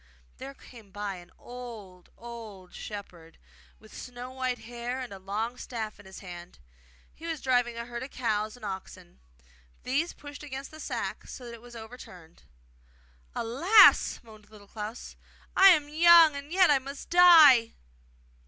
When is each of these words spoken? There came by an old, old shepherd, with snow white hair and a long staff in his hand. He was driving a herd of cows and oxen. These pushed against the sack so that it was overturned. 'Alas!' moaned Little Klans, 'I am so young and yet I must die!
There 0.39 0.55
came 0.55 0.89
by 0.89 1.17
an 1.17 1.29
old, 1.37 2.09
old 2.17 2.73
shepherd, 2.73 3.37
with 3.79 3.95
snow 3.95 4.31
white 4.31 4.57
hair 4.57 4.99
and 4.99 5.13
a 5.13 5.19
long 5.19 5.57
staff 5.59 5.99
in 5.99 6.07
his 6.07 6.21
hand. 6.21 6.57
He 7.13 7.27
was 7.27 7.39
driving 7.39 7.77
a 7.77 7.85
herd 7.85 8.01
of 8.01 8.09
cows 8.09 8.55
and 8.55 8.65
oxen. 8.65 9.19
These 9.83 10.13
pushed 10.13 10.41
against 10.41 10.71
the 10.71 10.79
sack 10.79 11.27
so 11.27 11.45
that 11.45 11.53
it 11.53 11.61
was 11.61 11.75
overturned. 11.75 12.41
'Alas!' 13.35 14.19
moaned 14.23 14.49
Little 14.49 14.67
Klans, 14.69 15.15
'I 15.55 15.67
am 15.67 15.83
so 15.83 15.93
young 15.93 16.35
and 16.35 16.51
yet 16.51 16.71
I 16.71 16.79
must 16.79 17.11
die! 17.11 17.75